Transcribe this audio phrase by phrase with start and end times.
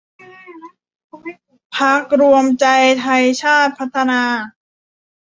[1.75, 2.65] พรรครวมใจ
[3.01, 4.21] ไทยชาติพัฒนา